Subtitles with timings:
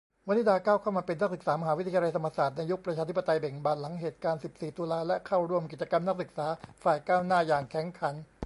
[0.27, 6.47] วนิดาก้าวเข้ามาเป็นนักศึกษามหาวิทยาลัยธรรมศาสตร์ในยุคประชาธิปไตยเบ่งบาน หลังเหตุการณ์ สิบสี่ ตุลา และเข้าร่วมกิจกรรม นักศึกษา
[6.83, 8.15] ฝ่ายก้าวหน้าอย่างแข็งขัน